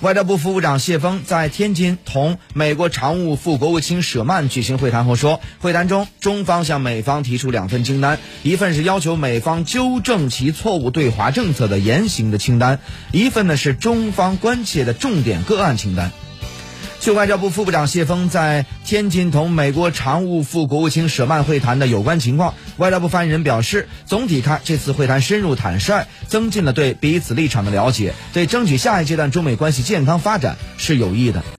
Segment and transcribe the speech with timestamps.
[0.00, 12.78] 外交部副部长谢峰在天津同美国常务副国务卿舍曼举行会谈后说，会谈中中方向美方提出两份清单，一份是要求美方纠正其错误对华政策的言行的清单，
[13.12, 16.10] 一份呢是中方关切的重点个案清单。
[17.00, 31.42] 就外交部副部长谢峰在天津同美国常务副国务卿舍曼会谈的有关情况，外交部发言人表示，总体看这次会谈深入坦率，增进了对彼此立场的了解，对争取下一阶段中美关系健康发展是有益的。